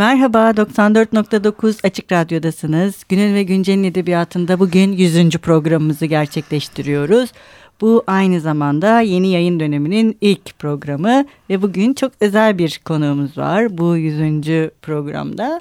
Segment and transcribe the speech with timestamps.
[0.00, 3.04] Merhaba 94.9 Açık Radyo'dasınız.
[3.08, 5.30] Günün ve Güncel'in edebiyatında bugün 100.
[5.30, 7.32] programımızı gerçekleştiriyoruz.
[7.80, 13.78] Bu aynı zamanda yeni yayın döneminin ilk programı ve bugün çok özel bir konuğumuz var
[13.78, 14.70] bu 100.
[14.82, 15.60] programda.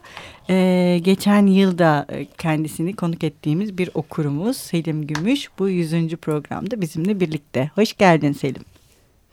[0.49, 6.15] Ee, geçen yılda kendisini konuk ettiğimiz bir okurumuz Selim Gümüş bu 100.
[6.15, 7.71] programda bizimle birlikte.
[7.75, 8.68] Hoş geldin Selim.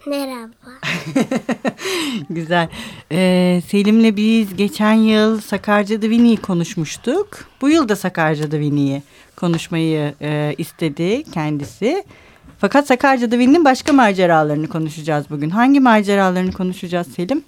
[0.06, 0.70] Merhaba.
[2.30, 2.68] Güzel.
[3.12, 7.28] Ee, Selim'le biz geçen yıl Sakarca Divini'yi konuşmuştuk.
[7.60, 9.02] Bu yıl da Sakarca Divini'yi
[9.36, 12.04] konuşmayı e, istedi kendisi.
[12.58, 15.50] Fakat Sakarca Divini'nin başka maceralarını konuşacağız bugün.
[15.50, 17.44] Hangi maceralarını konuşacağız Selim?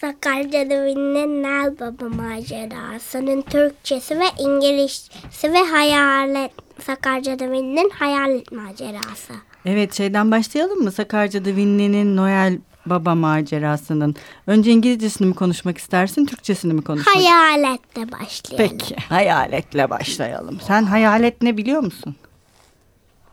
[0.00, 6.50] Sakarca Divini'nin Nal Baba macerasının Türkçesi ve İngilizcesi ve hayalet
[6.86, 9.47] Sakarca Divini'nin hayalet macerası.
[9.66, 10.92] Evet şeyden başlayalım mı?
[10.92, 14.14] Sakarca Divini'nin Noel Baba macerasının.
[14.46, 18.78] Önce İngilizcesini mi konuşmak istersin, Türkçesini mi konuşmak Hayaletle başlayalım.
[18.78, 20.60] Peki, hayaletle başlayalım.
[20.66, 22.16] Sen hayalet ne biliyor musun?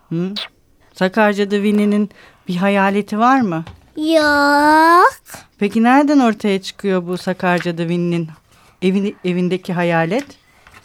[0.10, 0.34] Hı?
[0.94, 2.10] Sakarca Divini'nin
[2.48, 3.66] bir hayaleti var mı?
[3.98, 5.14] Yok.
[5.58, 8.30] Peki nereden ortaya çıkıyor bu Sakarca Divini'nin
[8.82, 10.26] evini, evindeki hayalet?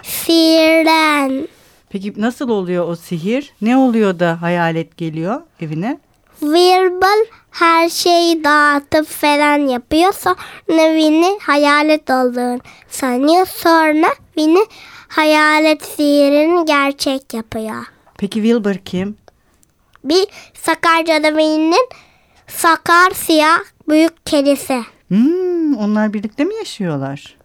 [0.03, 1.49] Sihirden.
[1.91, 3.53] Peki nasıl oluyor o sihir?
[3.61, 5.99] Ne oluyor da hayalet geliyor evine?
[6.41, 10.13] Wirbel her şeyi dağıtıp falan yapıyor.
[10.13, 13.47] Sonra Winnie hayalet olduğunu sanıyor.
[13.47, 14.65] Sonra Winnie
[15.09, 17.85] hayalet sihirini gerçek yapıyor.
[18.19, 19.17] Peki Wilbur kim?
[20.05, 21.89] Bir Sakarca'da Winnie'nin
[22.47, 24.83] sakar siyah büyük kedisi.
[25.09, 27.37] Hmm, onlar birlikte mi yaşıyorlar?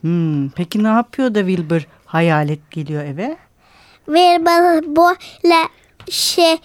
[0.00, 3.36] Hmm, peki ne yapıyor da Wilbur hayalet geliyor eve?
[4.06, 5.68] Wirbel böyle
[6.10, 6.58] şey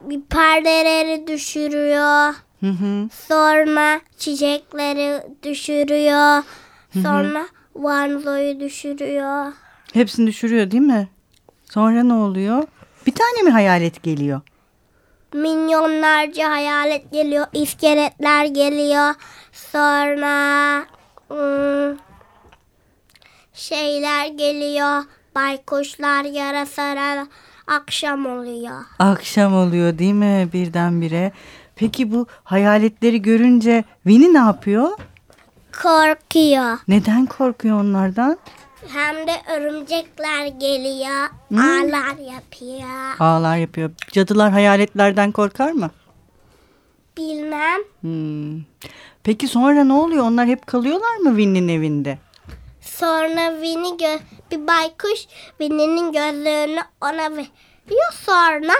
[0.00, 2.34] bir perdeleri düşürüyor.
[2.60, 3.08] Hı hı.
[3.28, 6.42] Sonra çiçekleri düşürüyor.
[7.02, 9.52] Sonra vanzoyu düşürüyor.
[9.92, 11.08] Hepsini düşürüyor değil mi?
[11.70, 12.62] Sonra ne oluyor?
[13.06, 14.40] Bir tane mi hayalet geliyor?
[15.34, 17.46] Milyonlarca hayalet geliyor.
[17.52, 19.14] iskeletler geliyor.
[19.52, 20.84] Sonra
[23.60, 25.02] şeyler geliyor.
[25.34, 27.26] Baykuşlar yarasalar
[27.66, 28.80] akşam oluyor.
[28.98, 31.32] Akşam oluyor değil mi birdenbire?
[31.76, 34.90] Peki bu hayaletleri görünce Winnie ne yapıyor?
[35.82, 36.78] Korkuyor.
[36.88, 38.38] Neden korkuyor onlardan?
[38.88, 41.28] Hem de örümcekler geliyor.
[41.52, 43.16] Ağlar yapıyor.
[43.18, 43.90] Ağlar yapıyor.
[44.12, 45.90] Cadılar hayaletlerden korkar mı?
[47.16, 47.80] Bilmem.
[48.00, 48.62] Hmm.
[49.22, 50.24] Peki sonra ne oluyor?
[50.24, 52.18] Onlar hep kalıyorlar mı Winnie'nin evinde?
[53.00, 54.18] Sonra Winnie gö
[54.50, 55.26] bir baykuş
[55.58, 58.12] Winnie'nin gözlüğünü ona veriyor.
[58.26, 58.72] Sonra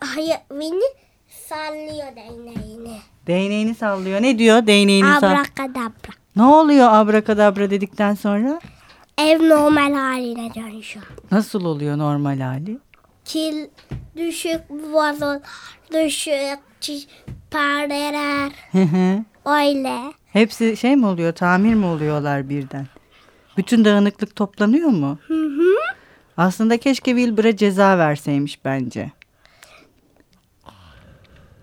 [0.00, 0.94] hayır, Winnie
[1.28, 2.98] sallıyor değneğini.
[3.26, 4.22] Değneğini sallıyor.
[4.22, 5.40] Ne diyor değneğini sallıyor?
[5.40, 6.12] Abrakadabra.
[6.36, 8.60] Ne oluyor abrakadabra dedikten sonra?
[9.18, 11.06] Ev normal haline dönüşüyor.
[11.30, 12.78] Nasıl oluyor normal hali?
[13.24, 13.68] Kil
[14.16, 15.40] düşük vazolar,
[15.92, 16.58] düşük
[17.50, 18.50] perdeler.
[18.72, 19.24] Hı hı.
[19.44, 20.12] Öyle.
[20.26, 21.32] Hepsi şey mi oluyor?
[21.32, 22.86] Tamir mi oluyorlar birden?
[23.56, 25.18] Bütün dağınıklık toplanıyor mu?
[25.26, 25.74] Hı hı.
[26.36, 29.10] Aslında keşke Wilbur'a ceza verseymiş bence.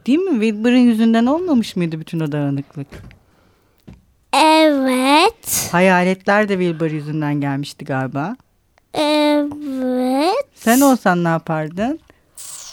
[0.08, 0.42] Değil mi?
[0.42, 2.88] Wilbur'ın yüzünden olmamış mıydı bütün o dağınıklık?
[4.34, 5.70] Evet.
[5.72, 8.36] Hayaletler de Wilbur yüzünden gelmişti galiba.
[8.94, 10.46] Evet.
[10.56, 12.00] Sen olsan ne yapardın?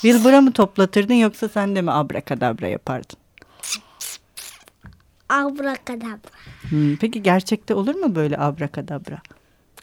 [0.03, 3.24] Wilbur'a mı toplatırdın yoksa sen de mi abrakadabra yapardın?
[5.29, 6.31] Abrakadabra.
[6.69, 9.19] Hmm, peki gerçekte olur mu böyle abrakadabra?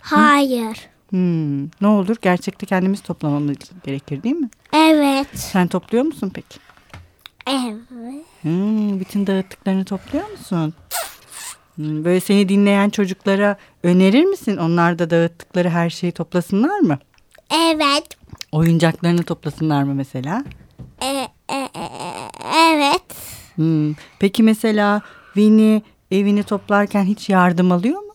[0.01, 0.89] Hayır.
[1.09, 2.15] Hmm, ne olur?
[2.21, 4.49] Gerçekte kendimiz toplamamız gerekir değil mi?
[4.73, 5.27] Evet.
[5.33, 6.59] Sen topluyor musun peki?
[7.47, 8.25] Evet.
[8.41, 10.73] Hmm, bütün dağıttıklarını topluyor musun?
[11.75, 14.57] Hmm, böyle seni dinleyen çocuklara önerir misin?
[14.57, 16.99] Onlar da dağıttıkları her şeyi toplasınlar mı?
[17.55, 18.07] Evet.
[18.51, 20.43] Oyuncaklarını toplasınlar mı mesela?
[21.01, 21.07] E,
[21.49, 21.69] e, e,
[22.73, 23.03] evet.
[23.55, 25.01] Hmm, Peki mesela
[25.33, 25.81] Winnie
[26.11, 28.11] evini toplarken hiç yardım alıyor mu?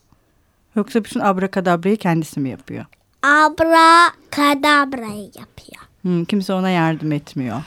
[0.76, 2.84] Yoksa bütün abrakadabrayı kendisi mi yapıyor?
[3.22, 5.82] Abrakadabrayı yapıyor.
[6.02, 7.62] Hmm, kimse ona yardım etmiyor.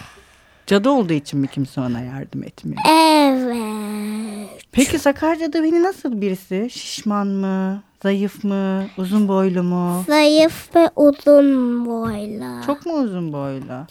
[0.67, 2.81] Cadı olduğu için mi kimse ona yardım etmiyor?
[2.89, 4.65] Evet.
[4.71, 6.67] Peki Sakarca'da Winnie nasıl birisi?
[6.71, 7.83] Şişman mı?
[8.03, 8.85] Zayıf mı?
[8.97, 10.03] Uzun boylu mu?
[10.07, 12.65] Zayıf ve uzun boylu.
[12.65, 13.85] Çok mu uzun boylu?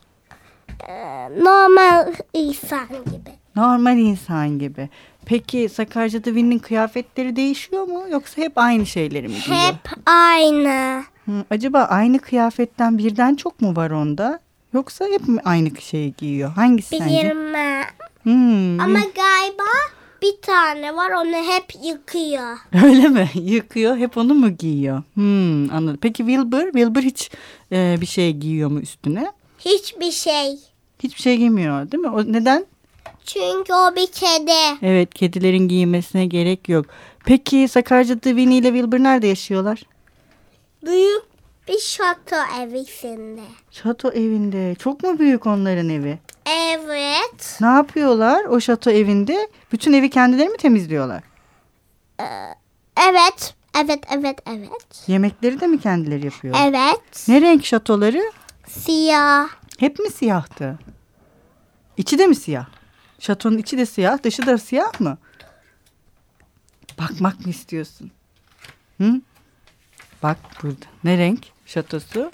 [0.88, 3.30] Ee, normal insan gibi.
[3.56, 4.88] Normal insan gibi.
[5.26, 8.02] Peki Sakarca'da Winnie'nin kıyafetleri değişiyor mu?
[8.10, 9.62] Yoksa hep aynı şeyleri mi giyiyor?
[9.66, 11.02] Hep aynı.
[11.26, 14.40] Hı, acaba aynı kıyafetten birden çok mu var onda?
[14.72, 16.50] Yoksa hep mi aynı şeyi giyiyor?
[16.52, 17.30] Hangisi sence?
[17.30, 17.84] Bilmem.
[18.22, 19.62] Hmm, Ama galiba
[20.22, 22.58] Bir tane var onu hep yıkıyor.
[22.84, 23.28] Öyle mi?
[23.34, 23.96] Yıkıyor.
[23.96, 25.02] Hep onu mu giyiyor?
[25.14, 25.98] Hmm, anladım.
[26.00, 26.64] Peki Wilbur?
[26.72, 27.30] Wilbur hiç
[27.72, 29.32] e, bir şey giyiyor mu üstüne?
[29.58, 30.58] Hiçbir şey.
[31.02, 32.08] Hiçbir şey giymiyor değil mi?
[32.10, 32.66] O, neden?
[33.28, 34.78] Çünkü o bir kedi.
[34.82, 36.86] Evet kedilerin giymesine gerek yok.
[37.24, 39.82] Peki Sakarca'da Winnie ile Wilbur nerede yaşıyorlar?
[40.86, 41.22] Büyük
[41.68, 43.40] bir şato evisinde.
[43.70, 44.74] Şato evinde.
[44.74, 46.18] Çok mu büyük onların evi?
[46.46, 47.58] Evet.
[47.60, 49.48] Ne yapıyorlar o şato evinde?
[49.72, 51.22] Bütün evi kendileri mi temizliyorlar?
[53.08, 53.54] Evet.
[53.84, 55.04] Evet, evet, evet.
[55.06, 56.56] Yemekleri de mi kendileri yapıyor?
[56.62, 57.28] Evet.
[57.28, 58.22] Ne renk şatoları?
[58.68, 59.48] Siyah.
[59.78, 60.78] Hep mi siyahtı?
[61.96, 62.66] İçi de mi siyah?
[63.18, 65.18] Şatonun içi de siyah, dışı da siyah mı?
[66.98, 68.10] Bakmak mı istiyorsun?
[69.00, 69.20] Hı?
[70.22, 70.84] Bak burada.
[71.04, 72.32] Ne renk şatosu?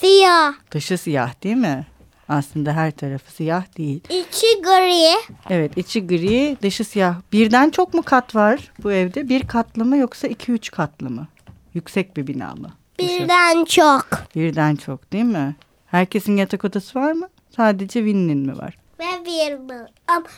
[0.00, 0.54] Siyah.
[0.70, 1.86] Dışı siyah değil mi?
[2.28, 4.00] Aslında her tarafı siyah değil.
[4.04, 5.34] İçi gri.
[5.50, 7.16] Evet içi gri, dışı siyah.
[7.32, 9.28] Birden çok mu kat var bu evde?
[9.28, 11.28] Bir katlı mı yoksa iki üç katlı mı?
[11.74, 12.72] Yüksek bir bina mı?
[12.98, 14.08] Birden çok.
[14.34, 15.56] Birden çok değil mi?
[15.86, 17.28] Herkesin yatak odası var mı?
[17.56, 18.78] Sadece Winnie'nin mi var?
[19.00, 19.86] Ve Wilbur.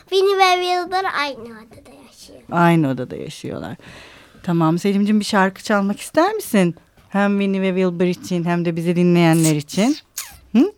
[0.09, 2.41] Winnie ve Wilbur aynı odada yaşıyor.
[2.51, 3.75] Aynı odada yaşıyorlar.
[4.43, 6.75] Tamam Selim'cim bir şarkı çalmak ister misin?
[7.09, 9.97] Hem Winnie ve Wilbur için hem de bizi dinleyenler için.
[10.55, 10.71] Hı?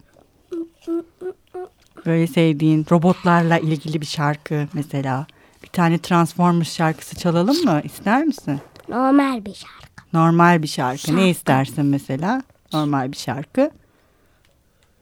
[2.05, 5.25] Böyle sevdiğin robotlarla ilgili bir şarkı mesela.
[5.63, 7.81] Bir tane Transformers şarkısı çalalım mı?
[7.83, 8.59] İster misin?
[8.89, 10.01] Normal bir şarkı.
[10.13, 11.15] Normal bir şarkı.
[11.15, 12.41] Ne istersin mesela?
[12.73, 13.71] Normal bir şarkı.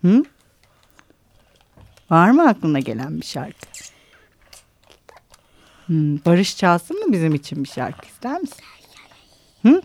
[0.06, 0.24] Hı?
[2.12, 3.68] Var mı aklına gelen bir şarkı?
[5.86, 8.64] Hmm, Barış çalsın mı bizim için bir şarkı ister misin?
[9.62, 9.82] Hı?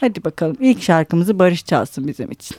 [0.00, 2.56] Hadi bakalım ilk şarkımızı Barış çalsın bizim için.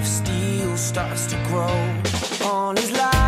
[0.00, 2.00] Of steel starts to grow.
[2.48, 3.19] on his life,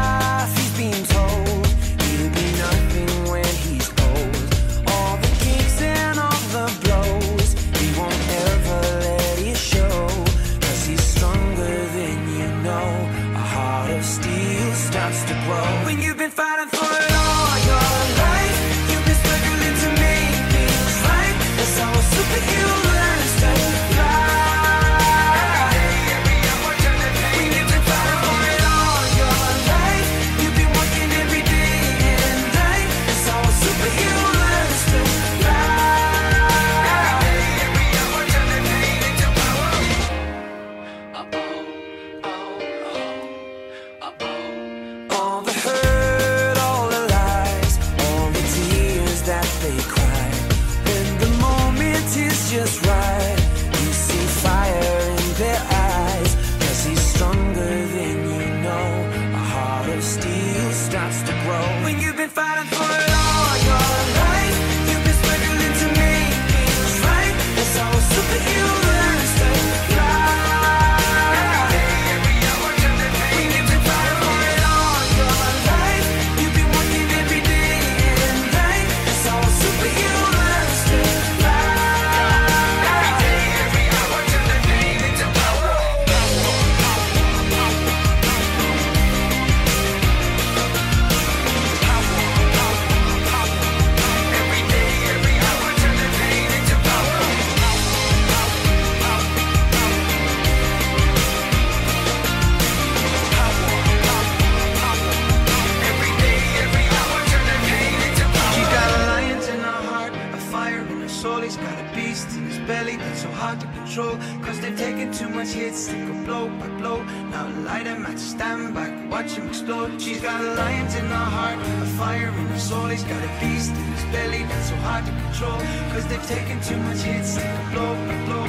[125.42, 125.60] control.
[125.90, 127.36] Cause they've taken too much hits,
[127.72, 127.94] blow
[128.26, 128.41] blow.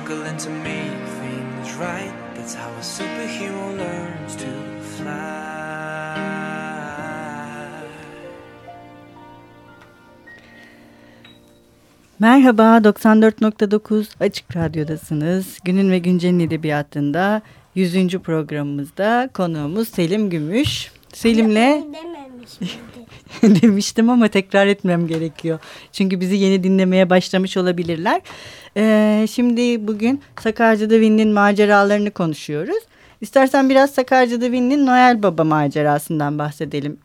[0.00, 2.12] Willing to make things right.
[2.34, 4.46] That's how a superhero learns to
[4.96, 5.42] fly.
[12.18, 15.58] Merhaba 94.9 Açık Radyo'dasınız.
[15.64, 17.42] Günün ve Güncel'in edebiyatında
[17.74, 18.18] 100.
[18.18, 20.92] programımızda konuğumuz Selim Gümüş.
[21.12, 22.78] Selim'le Dememiş?
[23.42, 25.58] demiştim ama tekrar etmem gerekiyor.
[25.92, 28.20] Çünkü bizi yeni dinlemeye başlamış olabilirler.
[28.76, 32.84] Ee, şimdi bugün Sakarca'da Win'in maceralarını konuşuyoruz.
[33.20, 36.98] İstersen biraz Sakarca'da Win'in Noel Baba macerasından bahsedelim.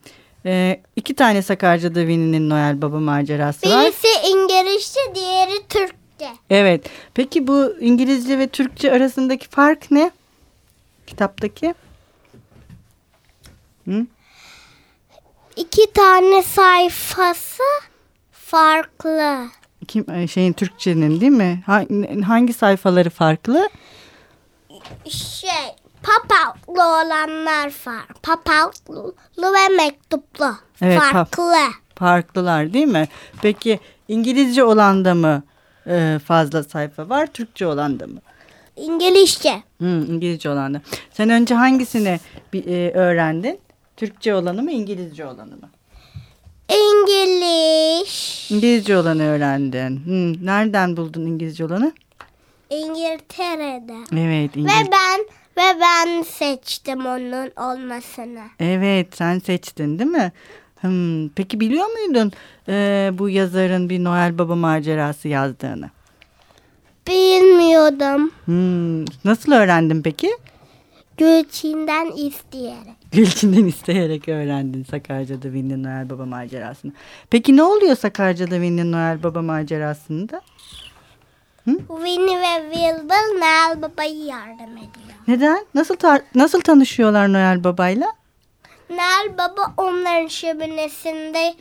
[0.46, 3.86] Ee, iki tane Sakarca'da Win'in Noel Baba macerası var.
[3.86, 6.29] Birisi İngilizce, diğeri Türkçe.
[6.50, 6.89] Evet.
[7.13, 10.12] Peki bu İngilizce ve Türkçe arasındaki fark ne?
[11.07, 11.74] Kitaptaki?
[13.88, 14.05] Hı?
[15.57, 17.63] İki tane sayfası
[18.31, 19.47] farklı.
[19.87, 21.63] Kim e, şeyin Türkçenin değil mi?
[21.65, 21.83] Ha-
[22.27, 23.69] Hangi sayfaları farklı?
[25.09, 25.49] Şey,
[26.03, 28.05] papatlı olanlar var.
[28.23, 29.13] Papatlı
[29.53, 30.55] ve mektuplu.
[30.81, 31.53] Evet, farklı.
[31.95, 33.07] Farklılar değil mi?
[33.41, 35.43] Peki İngilizce olanda mı
[35.87, 38.19] e, fazla sayfa var, Türkçe olanda mı?
[38.75, 39.63] İngilizce.
[39.81, 40.81] Hı, İngilizce olanda.
[41.13, 42.19] Sen önce hangisini
[42.53, 43.59] e, öğrendin?
[43.97, 45.69] Türkçe olanı mı, İngilizce olanı mı?
[46.69, 48.47] İngiliz.
[48.51, 49.97] İngilizce olanı öğrendin.
[50.05, 51.91] Hı, nereden buldun İngilizce olanı?
[52.69, 53.95] İngiltere'de.
[54.17, 54.79] Evet, İngilizce.
[54.79, 55.19] Ve ben
[55.57, 58.43] ve ben seçtim onun olmasını.
[58.59, 60.31] Evet sen seçtin değil mi?
[60.81, 62.31] Hmm, peki biliyor muydun
[62.67, 65.89] e, bu yazarın bir Noel Baba macerası yazdığını?
[67.07, 68.31] Bilmiyordum.
[68.45, 70.29] Hmm, nasıl öğrendin peki?
[71.17, 72.96] Gülçin'den isteyerek.
[73.11, 76.91] Gülçin'den isteyerek öğrendin Sakarca'da Win'in Noel Baba macerasını.
[77.29, 80.41] Peki ne oluyor Sakarca'da Win'in Noel Baba macerasında?
[81.87, 85.17] Winnie ve Wilbur Noel Baba'yı yardım ediyor.
[85.27, 85.65] Neden?
[85.73, 88.13] Nasıl tar- nasıl tanışıyorlar Noel Baba'yla?
[88.89, 91.53] Noel Baba onların şöminesinde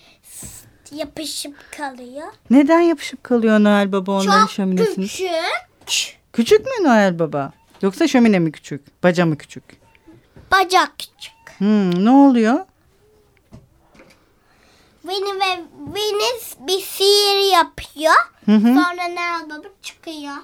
[0.92, 2.26] yapışıp kalıyor.
[2.50, 5.06] Neden yapışıp kalıyor Noel Baba onların Çok şöminesinde?
[5.86, 6.16] küçük.
[6.32, 7.52] Küçük mü Noel Baba?
[7.82, 9.02] Yoksa şömine mi küçük?
[9.02, 9.64] Baca mı küçük?
[10.52, 11.35] Bacak küçük.
[11.58, 12.58] Hmm, ne oluyor?
[15.02, 15.60] Winnie ve
[15.94, 18.14] Winnie bir sihir yapıyor.
[18.46, 18.66] Hı hı.
[18.68, 20.34] Sonra Noel Baba çıkıyor.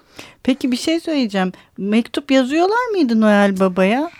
[0.43, 1.53] Peki bir şey söyleyeceğim.
[1.79, 4.11] Mektup yazıyorlar mıydı Noel Baba'ya?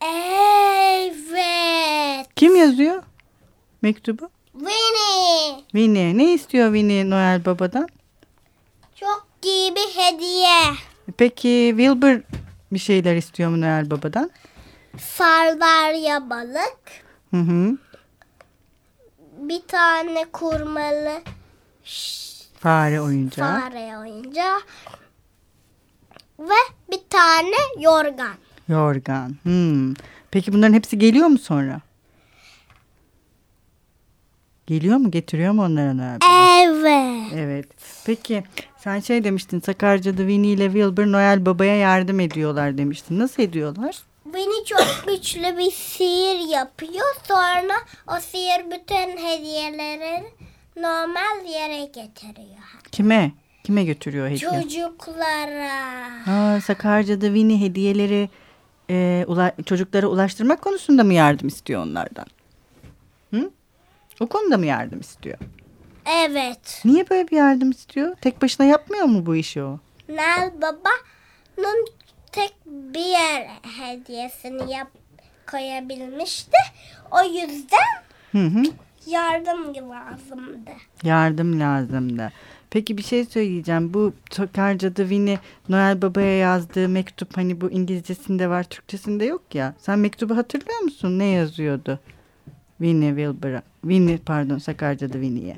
[0.00, 2.26] Evet.
[2.36, 3.02] Kim yazıyor
[3.82, 4.30] mektubu?
[4.52, 5.60] Winnie.
[5.72, 6.18] Winnie.
[6.18, 7.88] Ne istiyor Winnie Noel Baba'dan?
[8.96, 10.60] Çok iyi bir hediye.
[11.16, 12.20] Peki Wilbur
[12.72, 14.30] bir şeyler istiyor mu Noel Baba'dan?
[14.98, 16.80] Sardalya balık.
[17.30, 17.78] Hı hı.
[19.38, 21.20] Bir tane kurmalı
[22.60, 23.60] Fare oyuncağı.
[23.60, 24.58] fare oyuncağı.
[26.38, 26.54] Ve
[26.90, 28.34] bir tane yorgan.
[28.68, 29.36] Yorgan.
[29.42, 29.94] Hmm.
[30.30, 31.80] Peki bunların hepsi geliyor mu sonra?
[34.66, 35.10] Geliyor mu?
[35.10, 36.18] Getiriyor mu onlara Baba?
[36.64, 37.32] Evet.
[37.34, 37.66] Evet.
[38.06, 38.44] Peki
[38.78, 43.18] sen şey demiştin Sakarca'da Winnie ile Wilbur Noel Baba'ya yardım ediyorlar demiştin.
[43.18, 43.96] Nasıl ediyorlar?
[44.34, 47.06] Beni çok güçlü bir sihir yapıyor.
[47.28, 47.74] Sonra
[48.08, 50.24] o sihir bütün hediyeleri
[50.76, 52.80] normal yere getiriyor.
[52.92, 53.32] Kime?
[53.64, 54.50] Kime götürüyor hediye?
[54.62, 55.70] Çocuklara.
[56.26, 58.28] Ha, Sakarca'da Winnie hediyeleri
[58.90, 62.26] e, ula- çocuklara ulaştırmak konusunda mı yardım istiyor onlardan?
[63.34, 63.50] Hı?
[64.20, 65.38] O konuda mı yardım istiyor?
[66.06, 66.82] Evet.
[66.84, 68.16] Niye böyle bir yardım istiyor?
[68.20, 69.78] Tek başına yapmıyor mu bu işi o?
[70.08, 71.86] Nal Baba'nın
[72.32, 73.46] tek bir yer
[73.78, 74.88] hediyesini yap
[75.50, 76.56] koyabilmişti.
[77.10, 78.62] O yüzden Hı hı.
[79.06, 80.70] yardım lazımdı.
[81.04, 82.32] Yardım lazımdı.
[82.70, 83.94] Peki bir şey söyleyeceğim.
[83.94, 89.74] Bu Sakarca'da Winnie Noel Baba'ya yazdığı mektup hani bu İngilizcesinde var, Türkçesinde yok ya.
[89.78, 91.18] Sen mektubu hatırlıyor musun?
[91.18, 92.00] Ne yazıyordu?
[92.78, 93.62] Winnie Wilbur'a.
[93.82, 95.56] Winnie pardon Sakarca'da Winnie'ye.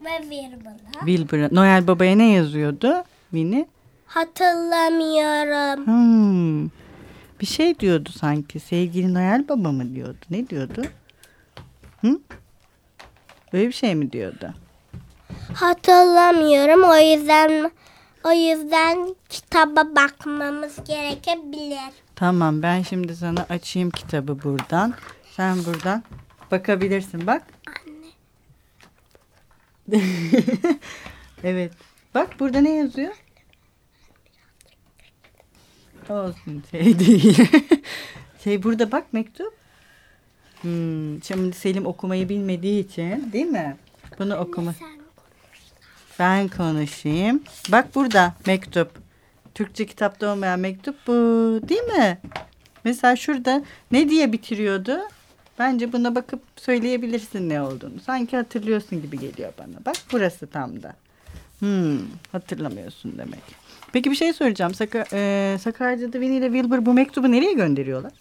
[0.00, 1.06] Ve Wirbul'a.
[1.06, 1.48] Wilbur'a.
[1.52, 3.66] Noel Baba'ya ne yazıyordu Winnie?
[4.06, 5.86] Hatırlamıyorum.
[5.86, 6.70] Hmm.
[7.40, 8.60] Bir şey diyordu sanki.
[8.60, 10.18] Sevgili Noel Baba mı diyordu?
[10.30, 10.82] Ne diyordu?
[12.00, 12.20] Hı?
[13.52, 14.54] Böyle bir şey mi diyordu?
[15.54, 16.82] Hatırlamıyorum.
[16.82, 17.70] O yüzden
[18.24, 21.92] o yüzden kitaba bakmamız gerekebilir.
[22.14, 24.94] Tamam ben şimdi sana açayım kitabı buradan.
[25.36, 26.02] Sen buradan
[26.50, 27.42] bakabilirsin bak.
[31.44, 31.72] evet.
[32.14, 33.14] Bak burada ne yazıyor?
[36.10, 37.48] Olsun şey değil.
[38.44, 39.54] şey burada bak mektup.
[40.60, 43.76] Hmm, şimdi Selim okumayı bilmediği için değil mi?
[44.18, 44.74] Bunu okuma.
[46.18, 47.42] Ben konuşayım.
[47.72, 48.90] Bak burada mektup.
[49.54, 51.12] Türkçe kitapta olmayan mektup bu
[51.68, 52.18] değil mi?
[52.84, 54.98] Mesela şurada ne diye bitiriyordu?
[55.58, 58.00] Bence buna bakıp söyleyebilirsin ne olduğunu.
[58.00, 59.84] Sanki hatırlıyorsun gibi geliyor bana.
[59.86, 60.96] Bak burası tam da.
[61.58, 61.98] Hmm,
[62.32, 63.40] hatırlamıyorsun demek.
[63.92, 64.74] Peki bir şey soracağım.
[64.74, 68.12] Saka, e, Sakarca'da Winnie ile Wilbur bu mektubu nereye gönderiyorlar?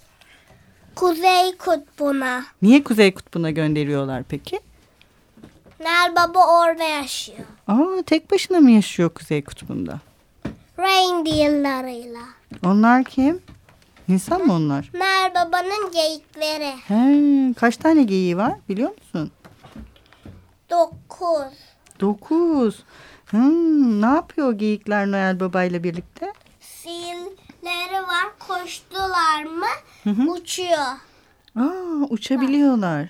[0.95, 2.45] Kuzey kutbuna.
[2.61, 4.59] Niye Kuzey Kutbu'na gönderiyorlar peki?
[5.79, 7.39] Nel Baba orada yaşıyor.
[7.67, 9.99] Aa, tek başına mı yaşıyor Kuzey Kutbu'nda?
[10.79, 12.19] Reindeer'larıyla.
[12.65, 13.41] Onlar kim?
[14.07, 14.89] İnsan mı onlar?
[14.93, 16.73] Nel Baba'nın geyikleri.
[16.87, 19.31] He, kaç tane geyiği var biliyor musun?
[20.69, 21.53] Dokuz.
[21.99, 22.83] Dokuz.
[23.35, 26.33] Hmm, ne yapıyor geyikler Noel Baba ile birlikte?
[26.59, 28.25] Silleri var.
[28.39, 30.87] Koştular mı uçuyor.
[31.59, 33.09] Aa, uçabiliyorlar.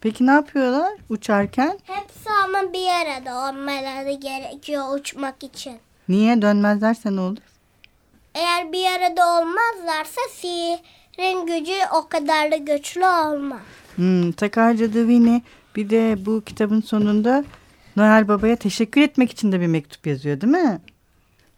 [0.00, 1.78] Peki ne yapıyorlar uçarken?
[1.84, 5.78] Hepsi ama bir arada olmaları gerekiyor uçmak için.
[6.08, 7.42] Niye dönmezlerse ne olur?
[8.34, 13.60] Eğer bir arada olmazlarsa sihirin gücü o kadar da güçlü olmaz.
[13.96, 15.42] Hmm, Takarca'da Winnie
[15.76, 17.44] bir de bu kitabın sonunda
[17.96, 20.80] Noel Baba'ya teşekkür etmek için de bir mektup yazıyor değil mi?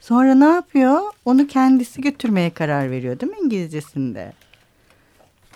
[0.01, 1.01] Sonra ne yapıyor?
[1.25, 4.33] Onu kendisi götürmeye karar veriyor değil mi İngilizcesinde?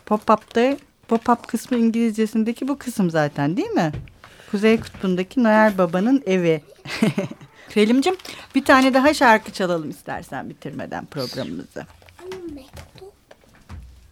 [0.06, 0.76] Pop-up'ta
[1.08, 3.92] pop-up kısmı İngilizcesindeki bu kısım zaten değil mi?
[4.50, 6.62] Kuzey Kutbu'ndaki Noel Baba'nın evi.
[7.68, 8.16] Selim'cim
[8.54, 11.86] bir tane daha şarkı çalalım istersen bitirmeden programımızı.
[12.54, 13.12] Mektup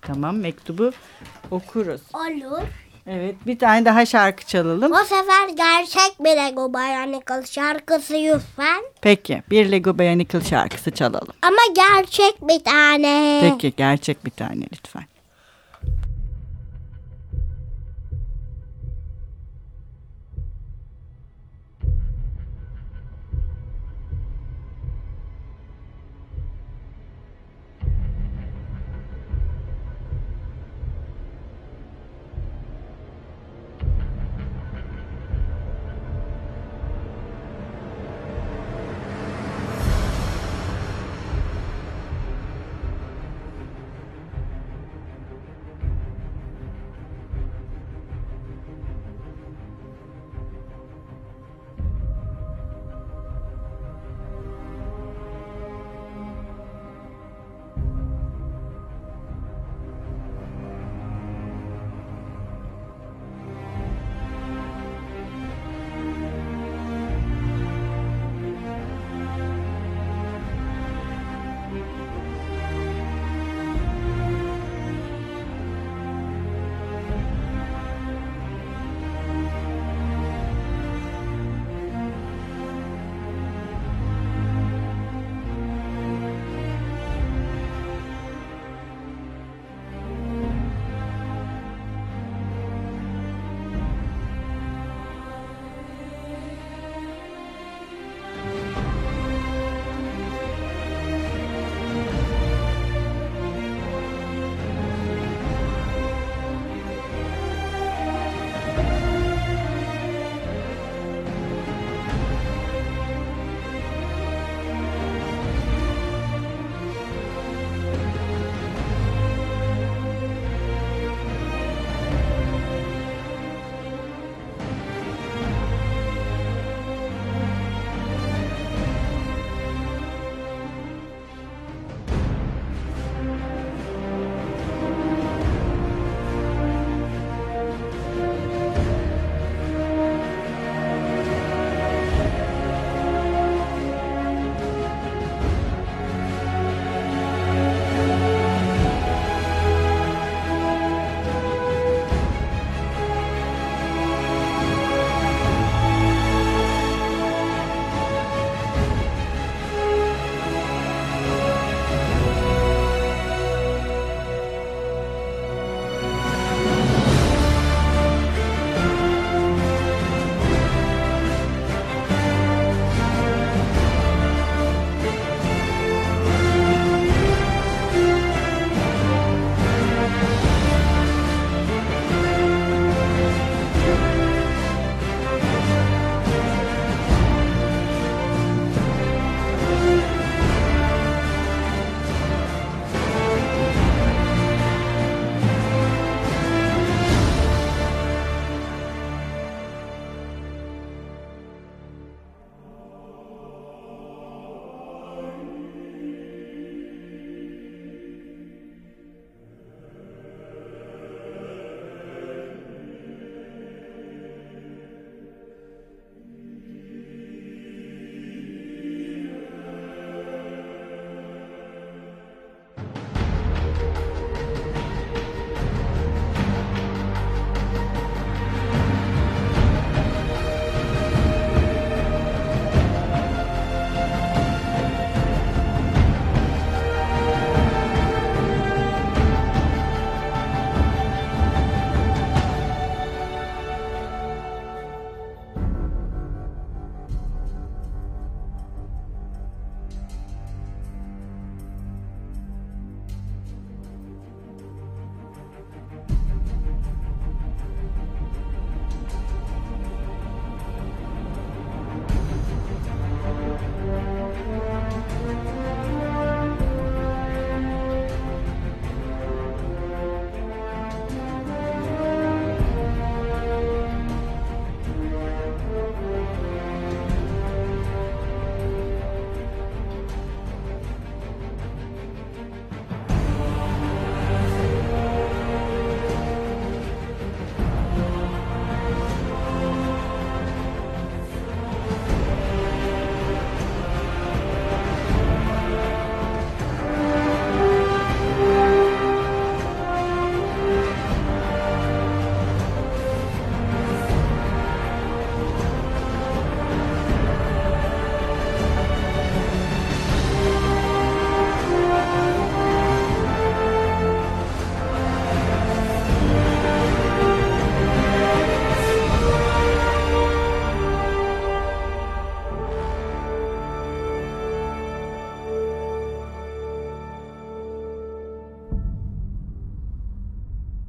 [0.03, 0.92] Tamam mektubu
[1.50, 2.00] okuruz.
[2.14, 2.62] olur.
[3.06, 4.92] Evet bir tane daha şarkı çalalım.
[4.92, 8.82] O sefer gerçek bir Lego Bionicle şarkısı lütfen.
[9.02, 11.34] Peki bir Lego Bionicle şarkısı çalalım.
[11.42, 13.40] Ama gerçek bir tane.
[13.42, 15.04] Peki gerçek bir tane lütfen.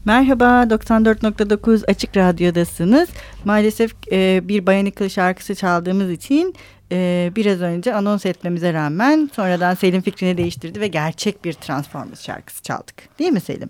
[0.05, 3.09] Merhaba 94.9 Açık Radyo'dasınız.
[3.45, 6.55] Maalesef e, bir Bayaniklı şarkısı çaldığımız için
[6.91, 12.63] e, biraz önce anons etmemize rağmen sonradan Selim fikrini değiştirdi ve gerçek bir Transformers şarkısı
[12.63, 13.19] çaldık.
[13.19, 13.69] Değil mi Selim?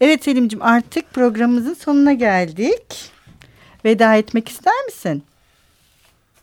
[0.00, 3.10] Evet Selim'cim artık programımızın sonuna geldik.
[3.84, 5.22] Veda etmek ister misin?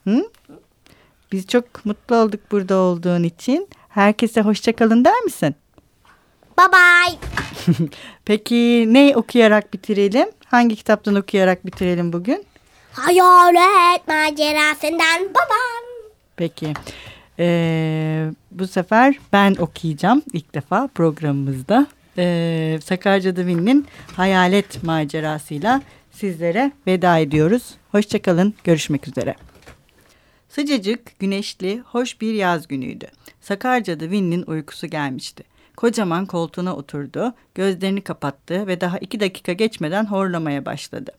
[0.04, 0.30] Hı?
[1.32, 3.68] Biz çok mutlu olduk burada olduğun için.
[3.90, 5.56] Herkese hoşçakalın der misin?
[6.58, 7.18] Bye bye.
[8.26, 10.28] Peki ne okuyarak bitirelim?
[10.46, 12.46] Hangi kitaptan okuyarak bitirelim bugün?
[12.94, 15.84] Hayalet macerasından babam.
[16.36, 16.74] Peki.
[17.40, 21.88] Ee, bu sefer ben okuyacağım ilk defa programımızda.
[22.18, 27.64] Ee, Sakarca Divin'in hayalet macerasıyla sizlere veda ediyoruz.
[27.92, 28.54] Hoşçakalın.
[28.64, 29.36] Görüşmek üzere.
[30.50, 33.08] Sıcacık, güneşli, hoş bir yaz günüydü.
[33.42, 35.44] Sakarca Divin'in uykusu gelmişti.
[35.78, 41.12] Kocaman koltuğuna oturdu, gözlerini kapattı ve daha iki dakika geçmeden horlamaya başladı.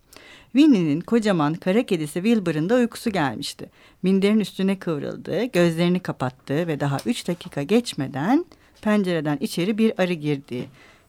[0.53, 3.71] Winnie'nin kocaman kara kedisi Wilbur'ın da uykusu gelmişti.
[4.03, 8.45] Minderin üstüne kıvrıldı, gözlerini kapattı ve daha üç dakika geçmeden
[8.83, 10.69] pencereden içeri bir arı girdi.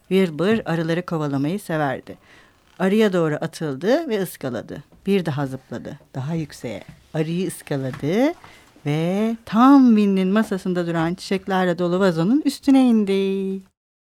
[0.10, 2.18] Wilbur arıları kovalamayı severdi.
[2.80, 4.84] Arıya doğru atıldı ve ıskaladı.
[5.06, 6.84] Bir daha zıpladı, daha yükseğe.
[7.14, 8.34] Arıyı ıskaladı
[8.86, 13.62] ve tam Winnie'nin masasında duran çiçeklerle dolu vazonun üstüne indi.